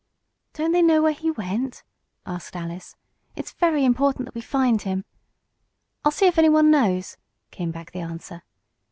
[0.53, 1.83] "Don't they know where he went?"
[2.25, 2.95] asked Alice.
[3.35, 5.05] "It's very important that we find him."
[6.03, 7.17] "I'll see if anyone knows,"
[7.51, 8.41] came back the answer.